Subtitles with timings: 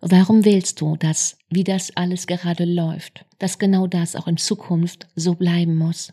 [0.00, 5.08] warum willst du, dass, wie das alles gerade läuft, dass genau das auch in Zukunft
[5.14, 6.12] so bleiben muss?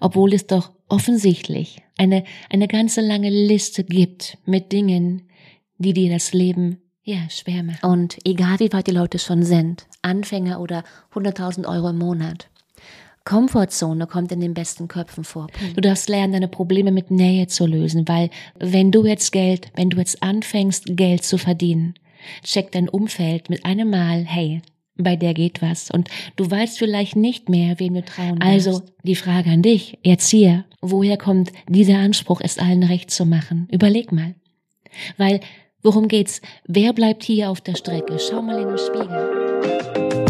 [0.00, 5.22] Obwohl es doch offensichtlich eine, eine ganze lange Liste gibt mit Dingen,
[5.78, 7.86] die dir das Leben ja, schwer machen.
[7.86, 12.48] Und egal wie weit die Leute schon sind, Anfänger oder 100.000 Euro im Monat,
[13.24, 15.46] Komfortzone kommt in den besten Köpfen vor.
[15.74, 18.28] Du darfst lernen, deine Probleme mit Nähe zu lösen, weil
[18.58, 21.94] wenn du jetzt Geld, wenn du jetzt anfängst, Geld zu verdienen,
[22.42, 24.62] checkt dein Umfeld mit einem Mal, hey,
[24.96, 28.92] bei der geht was und du weißt vielleicht nicht mehr, wem du trauen Also darfst.
[29.02, 33.68] die Frage an dich, Erzieher, woher kommt dieser Anspruch, es allen recht zu machen?
[33.72, 34.34] Überleg mal.
[35.16, 35.40] Weil,
[35.82, 36.40] worum geht's?
[36.68, 38.18] Wer bleibt hier auf der Strecke?
[38.20, 40.24] Schau mal in den Spiegel.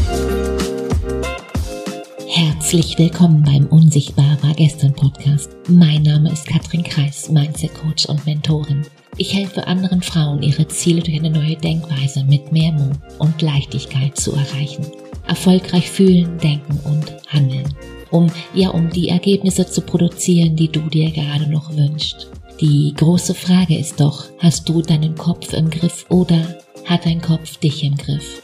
[2.27, 5.51] Herzlich willkommen beim Unsichtbar war gestern Podcast.
[5.69, 8.83] Mein Name ist Katrin Kreis, Mindset Coach und Mentorin.
[9.17, 14.17] Ich helfe anderen Frauen, ihre Ziele durch eine neue Denkweise mit mehr Mut und Leichtigkeit
[14.17, 14.87] zu erreichen.
[15.29, 17.73] Erfolgreich fühlen, denken und handeln.
[18.11, 22.29] Um, ja, um die Ergebnisse zu produzieren, die du dir gerade noch wünschst.
[22.61, 27.57] Die große Frage ist doch, hast du deinen Kopf im Griff oder hat dein Kopf
[27.57, 28.44] dich im Griff?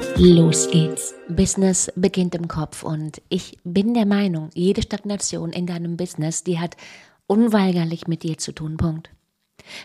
[0.17, 1.13] los geht's.
[1.29, 6.59] Business beginnt im Kopf und ich bin der Meinung, jede Stagnation in deinem Business, die
[6.59, 6.75] hat
[7.27, 8.77] unweigerlich mit dir zu tun.
[8.77, 9.09] Punkt.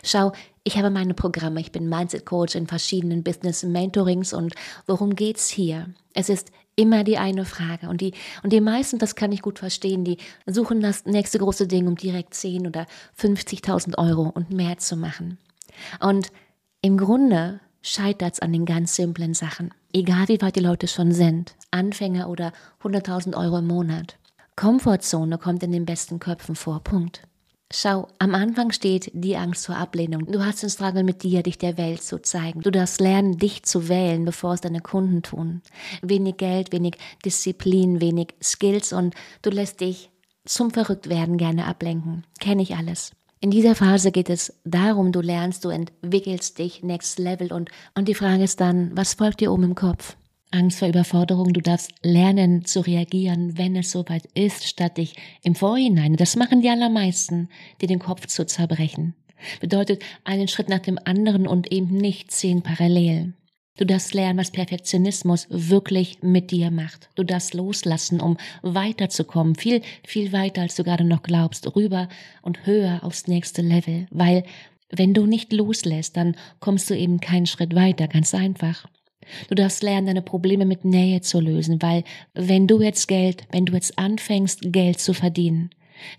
[0.03, 0.31] Schau,
[0.63, 4.53] ich habe meine Programme, ich bin Mindset Coach in verschiedenen Business Mentorings und
[4.85, 5.87] worum geht's hier?
[6.13, 9.59] Es ist immer die eine Frage und die und die meisten, das kann ich gut
[9.59, 12.85] verstehen, die suchen das nächste große Ding, um direkt 10 oder
[13.19, 15.37] 50.000 Euro und mehr zu machen.
[15.99, 16.31] Und
[16.81, 19.73] im Grunde scheitert es an den ganz simplen Sachen.
[19.93, 22.51] Egal wie weit die Leute schon sind, Anfänger oder
[22.83, 24.17] 100.000 Euro im Monat.
[24.55, 26.83] Komfortzone kommt in den besten Köpfen vor.
[26.83, 27.21] Punkt.
[27.71, 30.25] Schau, am Anfang steht die Angst vor Ablehnung.
[30.25, 32.61] Du hast den Struggle mit dir, dich der Welt zu zeigen.
[32.61, 35.61] Du darfst lernen, dich zu wählen, bevor es deine Kunden tun.
[36.01, 36.93] Wenig Geld, wenig
[37.25, 40.09] Disziplin, wenig Skills und du lässt dich
[40.45, 42.25] zum Verrücktwerden gerne ablenken.
[42.39, 43.11] Kenne ich alles.
[43.39, 48.07] In dieser Phase geht es darum, du lernst, du entwickelst dich next level und, und
[48.07, 50.17] die Frage ist dann, was folgt dir oben im Kopf?
[50.49, 55.53] Angst vor Überforderung, du darfst lernen zu reagieren, wenn es soweit ist, statt dich im
[55.53, 57.49] Vorhinein, das machen die allermeisten,
[57.79, 59.13] dir den Kopf zu zerbrechen.
[59.59, 63.33] Bedeutet einen Schritt nach dem anderen und eben nicht zehn parallel.
[63.77, 67.09] Du darfst lernen, was Perfektionismus wirklich mit dir macht.
[67.15, 72.09] Du darfst loslassen, um weiterzukommen, viel, viel weiter, als du gerade noch glaubst, rüber
[72.41, 74.07] und höher aufs nächste Level.
[74.09, 74.43] Weil,
[74.89, 78.87] wenn du nicht loslässt, dann kommst du eben keinen Schritt weiter, ganz einfach.
[79.49, 83.65] Du darfst lernen, deine Probleme mit Nähe zu lösen, weil wenn du jetzt Geld, wenn
[83.65, 85.69] du jetzt anfängst, Geld zu verdienen,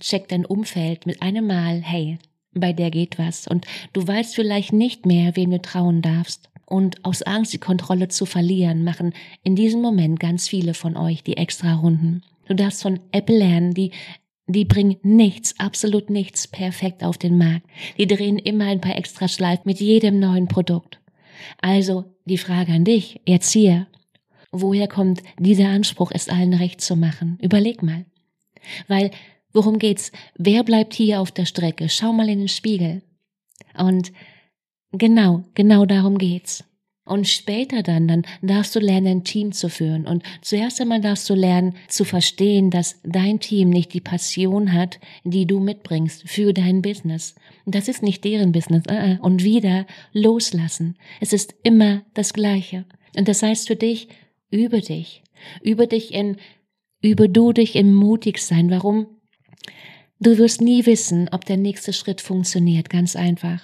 [0.00, 2.18] checkt dein Umfeld mit einem Mal, hey,
[2.52, 6.50] bei der geht was und du weißt vielleicht nicht mehr, wem du trauen darfst.
[6.68, 11.22] Und aus Angst, die Kontrolle zu verlieren, machen in diesem Moment ganz viele von euch
[11.22, 12.22] die extra Runden.
[12.46, 13.92] Du darfst von Apple lernen, die
[14.48, 17.66] die bringen nichts, absolut nichts perfekt auf den Markt.
[17.98, 21.00] Die drehen immer ein paar extra Schleifen mit jedem neuen Produkt.
[21.60, 23.86] Also die Frage an dich, Erzieher,
[24.50, 27.38] woher kommt dieser Anspruch, es allen recht zu machen?
[27.42, 28.06] Überleg mal.
[28.88, 29.10] Weil,
[29.52, 30.12] worum geht's?
[30.36, 31.90] Wer bleibt hier auf der Strecke?
[31.90, 33.02] Schau mal in den Spiegel.
[33.76, 34.12] Und
[34.92, 36.64] Genau, genau darum geht's.
[37.08, 40.06] Und später dann, dann darfst du lernen, ein Team zu führen.
[40.06, 45.00] Und zuerst einmal darfst du lernen zu verstehen, dass dein Team nicht die Passion hat,
[45.24, 47.34] die du mitbringst für dein Business.
[47.64, 48.84] Das ist nicht deren Business.
[48.88, 49.18] Äh, äh.
[49.20, 50.96] Und wieder loslassen.
[51.18, 52.84] Es ist immer das Gleiche.
[53.16, 54.08] Und das heißt für dich,
[54.50, 55.22] übe dich.
[55.62, 56.36] Übe dich in,
[57.00, 58.70] übe du dich im mutig sein.
[58.70, 59.06] Warum?
[60.20, 62.90] Du wirst nie wissen, ob der nächste Schritt funktioniert.
[62.90, 63.62] Ganz einfach.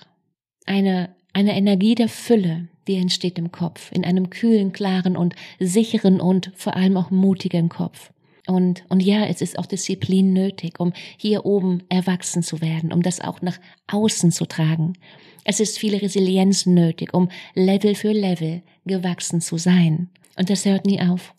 [0.65, 6.21] Eine, eine Energie der Fülle, die entsteht im Kopf, in einem kühlen, klaren und sicheren
[6.21, 8.11] und vor allem auch mutigen Kopf.
[8.47, 13.03] Und, und ja, es ist auch Disziplin nötig, um hier oben erwachsen zu werden, um
[13.03, 14.95] das auch nach außen zu tragen.
[15.45, 20.11] Es ist viel Resilienz nötig, um Level für Level gewachsen zu sein.
[20.37, 21.35] Und das hört nie auf.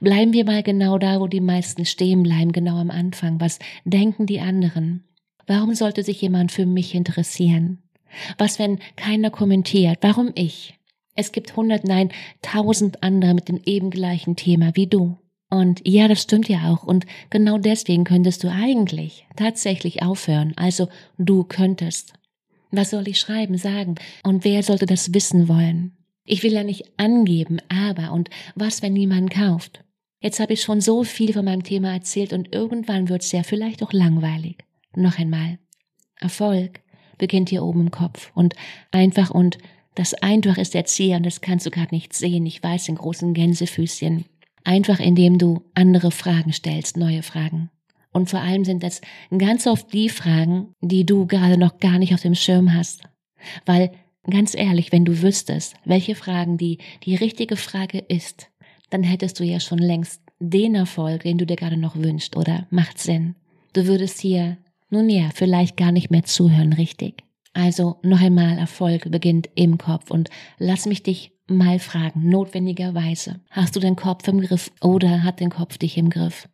[0.00, 3.40] Bleiben wir mal genau da, wo die meisten stehen bleiben, genau am Anfang.
[3.40, 5.04] Was denken die anderen?
[5.46, 7.82] Warum sollte sich jemand für mich interessieren?
[8.38, 9.98] Was, wenn keiner kommentiert?
[10.00, 10.74] Warum ich?
[11.16, 12.10] Es gibt hundert, nein,
[12.42, 15.18] tausend andere mit dem eben gleichen Thema wie du.
[15.50, 16.84] Und ja, das stimmt ja auch.
[16.84, 20.52] Und genau deswegen könntest du eigentlich tatsächlich aufhören.
[20.56, 22.14] Also du könntest.
[22.70, 23.96] Was soll ich schreiben, sagen?
[24.22, 25.96] Und wer sollte das wissen wollen?
[26.24, 29.82] Ich will ja nicht angeben, aber und was, wenn niemand kauft?
[30.20, 33.42] Jetzt habe ich schon so viel von meinem Thema erzählt und irgendwann wird es ja
[33.42, 34.58] vielleicht auch langweilig.
[34.94, 35.58] Noch einmal.
[36.20, 36.80] Erfolg
[37.20, 38.54] beginnt hier oben im Kopf und
[38.90, 39.58] einfach und
[39.94, 42.46] das einfach ist der Ziel und das kannst du gerade nicht sehen.
[42.46, 44.24] Ich weiß in großen Gänsefüßchen.
[44.64, 47.70] Einfach indem du andere Fragen stellst, neue Fragen.
[48.12, 49.00] Und vor allem sind das
[49.36, 53.02] ganz oft die Fragen, die du gerade noch gar nicht auf dem Schirm hast.
[53.66, 53.92] Weil,
[54.28, 58.50] ganz ehrlich, wenn du wüsstest, welche Fragen die, die richtige Frage ist,
[58.90, 62.66] dann hättest du ja schon längst den Erfolg, den du dir gerade noch wünschst, oder?
[62.70, 63.36] Macht Sinn.
[63.72, 64.58] Du würdest hier,
[64.90, 67.24] nun ja, vielleicht gar nicht mehr zuhören, richtig.
[67.52, 73.74] Also noch einmal, Erfolg beginnt im Kopf und lass mich dich mal fragen, notwendigerweise, hast
[73.74, 76.48] du den Kopf im Griff oder hat den Kopf dich im Griff?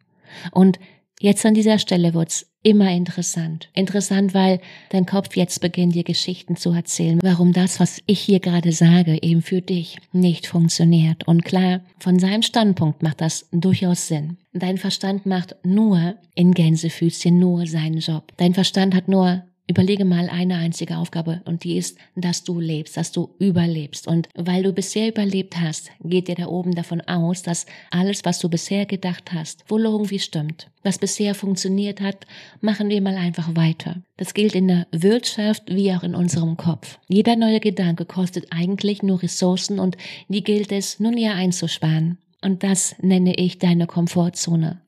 [0.53, 0.79] Und
[1.21, 3.71] Jetzt an dieser Stelle wird's immer interessant.
[3.75, 4.61] Interessant, weil
[4.91, 9.23] dein Kopf jetzt beginnt, dir Geschichten zu erzählen, warum das, was ich hier gerade sage,
[9.23, 11.27] eben für dich nicht funktioniert.
[11.27, 14.37] Und klar, von seinem Standpunkt macht das durchaus Sinn.
[14.53, 18.33] Dein Verstand macht nur in Gänsefüßchen nur seinen Job.
[18.37, 22.97] Dein Verstand hat nur Überlege mal eine einzige Aufgabe und die ist, dass du lebst,
[22.97, 24.07] dass du überlebst.
[24.07, 28.39] Und weil du bisher überlebt hast, geht dir da oben davon aus, dass alles, was
[28.39, 30.71] du bisher gedacht hast, wohl irgendwie stimmt.
[30.85, 32.27] Was bisher funktioniert hat,
[32.61, 34.03] machen wir mal einfach weiter.
[34.17, 37.01] Das gilt in der Wirtschaft wie auch in unserem Kopf.
[37.09, 39.97] Jeder neue Gedanke kostet eigentlich nur Ressourcen und
[40.29, 42.19] die gilt es nun ja einzusparen.
[42.41, 44.81] Und das nenne ich deine Komfortzone.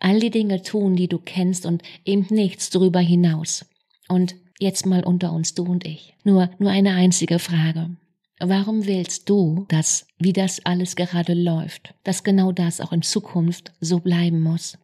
[0.00, 3.66] All die Dinge tun, die du kennst und eben nichts darüber hinaus.
[4.12, 6.14] Und jetzt mal unter uns, du und ich.
[6.22, 7.96] Nur, nur eine einzige Frage.
[8.38, 13.72] Warum willst du, dass, wie das alles gerade läuft, dass genau das auch in Zukunft
[13.80, 14.76] so bleiben muss?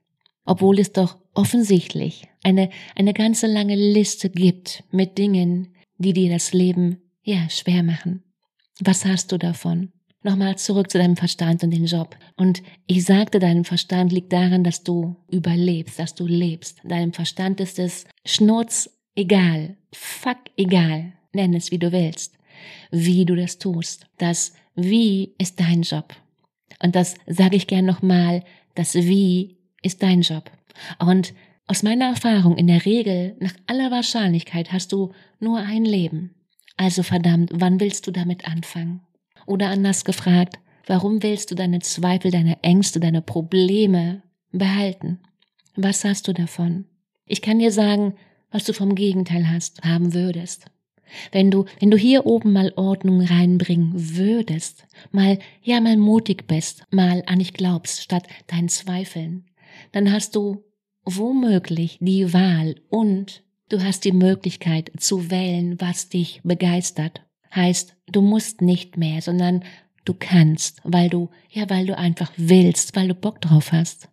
[0.47, 6.55] Obwohl es doch offensichtlich eine, eine ganze lange Liste gibt mit Dingen, die dir das
[6.55, 8.23] Leben, ja, schwer machen.
[8.81, 9.93] Was hast du davon?
[10.23, 12.17] Nochmal zurück zu deinem Verstand und den Job.
[12.37, 16.79] Und ich sagte, deinem Verstand liegt daran, dass du überlebst, dass du lebst.
[16.83, 22.39] Deinem Verstand ist es Schnurz egal, fuck egal, nenn es wie du willst,
[22.91, 24.07] wie du das tust.
[24.17, 26.15] Das Wie ist dein Job.
[26.81, 28.45] Und das sage ich gern nochmal,
[28.77, 30.51] das Wie ist dein Job.
[31.01, 31.35] Und
[31.67, 36.35] aus meiner Erfahrung in der Regel, nach aller Wahrscheinlichkeit, hast du nur ein Leben.
[36.77, 39.01] Also verdammt, wann willst du damit anfangen?
[39.47, 44.23] Oder anders gefragt, warum willst du deine Zweifel, deine Ängste, deine Probleme
[44.53, 45.19] behalten?
[45.75, 46.85] Was hast du davon?
[47.27, 48.15] Ich kann dir sagen,
[48.51, 50.67] was du vom Gegenteil hast, haben würdest.
[51.33, 56.85] Wenn du, wenn du hier oben mal Ordnung reinbringen würdest, mal, ja, mal mutig bist,
[56.91, 59.47] mal an dich glaubst, statt deinen Zweifeln,
[59.93, 60.65] dann hast du
[61.05, 67.23] womöglich die Wahl und du hast die Möglichkeit zu wählen, was dich begeistert.
[67.55, 69.65] Heißt, du musst nicht mehr, sondern
[70.05, 74.09] du kannst, weil du, ja, weil du einfach willst, weil du Bock drauf hast.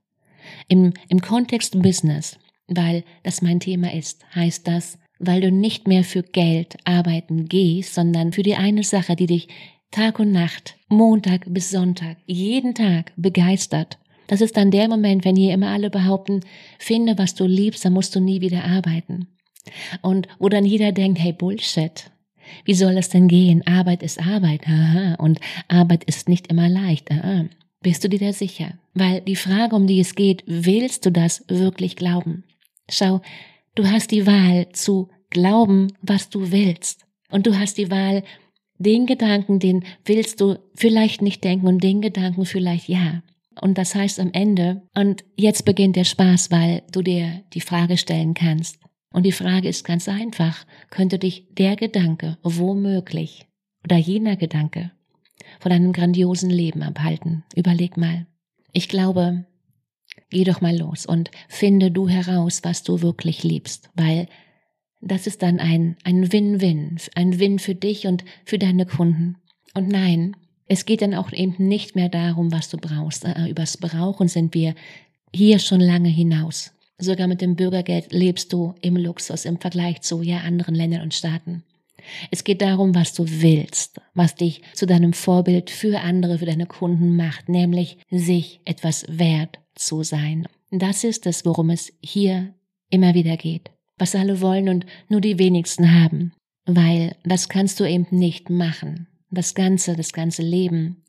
[0.68, 6.04] Im, im Kontext Business weil das mein Thema ist, heißt das, weil du nicht mehr
[6.04, 9.48] für Geld arbeiten gehst, sondern für die eine Sache, die dich
[9.92, 13.98] Tag und Nacht, Montag bis Sonntag, jeden Tag begeistert.
[14.28, 16.42] Das ist dann der Moment, wenn hier immer alle behaupten,
[16.80, 19.28] finde, was du liebst, dann musst du nie wieder arbeiten.
[20.02, 22.12] Und wo dann jeder denkt, hey Bullshit,
[22.66, 23.66] wie soll das denn gehen?
[23.66, 27.46] Arbeit ist Arbeit, aha, und Arbeit ist nicht immer leicht, aha.
[27.82, 28.74] Bist du dir da sicher?
[28.96, 32.44] Weil die Frage, um die es geht, willst du das wirklich glauben?
[32.90, 33.22] Schau,
[33.76, 37.06] du hast die Wahl zu glauben, was du willst.
[37.30, 38.24] Und du hast die Wahl,
[38.78, 43.24] den Gedanken, den willst du vielleicht nicht denken und den Gedanken vielleicht ja.
[43.62, 47.98] Und das heißt am Ende, und jetzt beginnt der Spaß, weil du dir die Frage
[47.98, 48.80] stellen kannst.
[49.14, 53.48] Und die Frage ist ganz einfach, könnte dich der Gedanke womöglich
[53.86, 54.92] oder jener Gedanke
[55.60, 57.46] von einem grandiosen Leben abhalten?
[57.56, 58.28] Überleg mal.
[58.74, 59.46] Ich glaube,
[60.36, 64.28] Geh doch mal los und finde du heraus, was du wirklich liebst, weil
[65.00, 69.38] das ist dann ein, ein Win-Win, ein Win für dich und für deine Kunden.
[69.76, 70.36] Und nein,
[70.68, 73.24] es geht dann auch eben nicht mehr darum, was du brauchst.
[73.24, 74.76] Äh, übers Brauchen sind wir
[75.34, 76.74] hier schon lange hinaus.
[76.98, 81.14] Sogar mit dem Bürgergeld lebst du im Luxus im Vergleich zu ja anderen Ländern und
[81.14, 81.64] Staaten.
[82.30, 86.66] Es geht darum, was du willst, was dich zu deinem Vorbild für andere, für deine
[86.66, 90.48] Kunden macht, nämlich sich etwas wert zu sein.
[90.72, 92.54] Das ist es, worum es hier
[92.90, 93.72] immer wieder geht.
[93.98, 96.34] Was alle wollen und nur die wenigsten haben.
[96.66, 99.08] Weil das kannst du eben nicht machen.
[99.30, 101.04] Das Ganze, das ganze Leben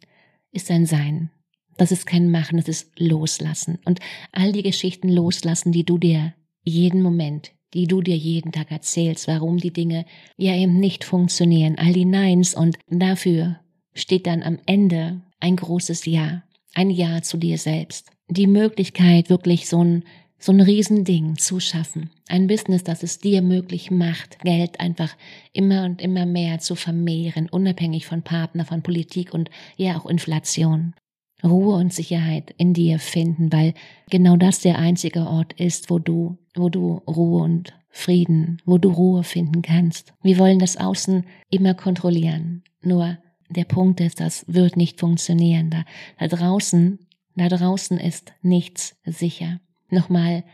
[0.53, 1.31] ist ein Sein.
[1.77, 3.79] Das ist kein Machen, das ist Loslassen.
[3.85, 4.01] Und
[4.33, 9.29] all die Geschichten loslassen, die du dir jeden Moment, die du dir jeden Tag erzählst,
[9.29, 10.07] warum die Dinge
[10.37, 13.61] ja eben nicht funktionieren, all die Neins und dafür
[13.93, 16.43] steht dann am Ende ein großes Ja,
[16.75, 18.11] ein Ja zu dir selbst.
[18.29, 20.05] Die Möglichkeit, wirklich so ein,
[20.39, 22.11] so ein Riesending zu schaffen.
[22.29, 25.17] Ein Business, das es dir möglich macht, Geld einfach
[25.53, 30.95] immer und immer mehr zu vermehren, unabhängig von Partner, von Politik und ja auch Inflation.
[31.45, 33.75] Ruhe und Sicherheit in dir finden, weil
[34.11, 38.91] genau das der einzige Ort ist, wo du, wo du Ruhe und Frieden, wo du
[38.91, 40.13] Ruhe finden kannst.
[40.23, 42.63] Wir wollen das Außen immer kontrollieren.
[42.83, 43.19] Nur
[43.49, 45.71] der Punkt ist, das wird nicht funktionieren.
[45.71, 45.85] Da,
[46.19, 46.99] da draußen,
[47.37, 49.61] da draußen ist nichts sicher.
[49.91, 50.45] Nochmal,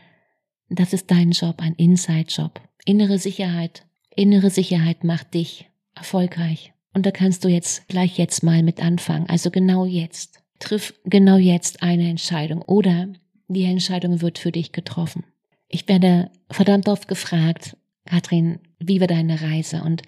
[0.69, 2.61] das ist dein Job, ein Inside-Job.
[2.85, 3.85] Innere Sicherheit.
[4.15, 6.73] Innere Sicherheit macht dich erfolgreich.
[6.93, 9.27] Und da kannst du jetzt gleich jetzt mal mit anfangen.
[9.27, 10.43] Also genau jetzt.
[10.59, 13.07] Triff genau jetzt eine Entscheidung oder
[13.47, 15.23] die Entscheidung wird für dich getroffen.
[15.67, 17.75] Ich werde verdammt oft gefragt,
[18.05, 19.81] Katrin, wie war deine Reise?
[19.83, 20.03] Und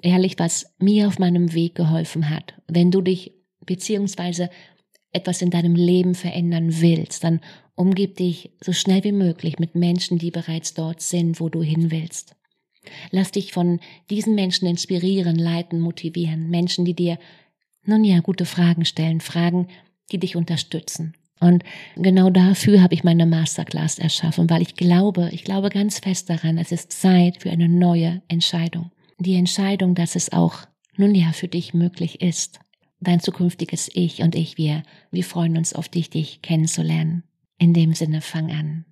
[0.00, 2.54] ehrlich, was mir auf meinem Weg geholfen hat.
[2.68, 3.32] Wenn du dich
[3.64, 4.50] beziehungsweise
[5.14, 7.40] etwas in deinem Leben verändern willst, dann
[7.74, 11.90] umgib dich so schnell wie möglich mit Menschen, die bereits dort sind, wo du hin
[11.90, 12.36] willst.
[13.10, 13.80] Lass dich von
[14.10, 16.50] diesen Menschen inspirieren, leiten, motivieren.
[16.50, 17.18] Menschen, die dir,
[17.86, 19.68] nun ja, gute Fragen stellen, Fragen,
[20.12, 21.14] die dich unterstützen.
[21.40, 21.64] Und
[21.96, 26.58] genau dafür habe ich meine Masterclass erschaffen, weil ich glaube, ich glaube ganz fest daran,
[26.58, 30.58] es ist Zeit für eine neue Entscheidung die Entscheidung, dass es auch
[30.96, 32.60] nun ja für dich möglich ist.
[33.00, 37.24] Dein zukünftiges Ich und ich, wir, wir freuen uns auf dich, dich kennenzulernen.
[37.58, 38.84] In dem Sinne, fang an.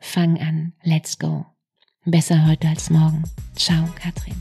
[0.00, 0.72] Fang an.
[0.82, 1.46] Let's go.
[2.04, 3.24] Besser heute als morgen.
[3.54, 4.36] Ciao, Katrin.